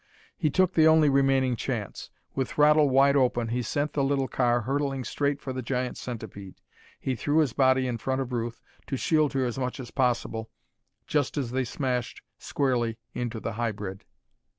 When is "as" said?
9.45-9.59, 9.79-9.91, 11.37-11.51